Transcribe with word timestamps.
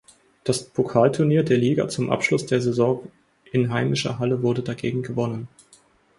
Das 0.43 0.63
Pokalturnier 0.63 1.43
der 1.43 1.59
Liga 1.59 1.87
zum 1.87 2.09
Abschluss 2.09 2.47
der 2.47 2.59
Saison 2.59 3.11
in 3.51 3.71
heimischer 3.71 4.17
Halle 4.17 4.41
wurde 4.41 4.63
dagegen 4.63 5.03
gewonnen. 5.03 5.47